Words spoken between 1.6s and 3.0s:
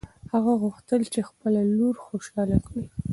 لور خوشحاله کړي.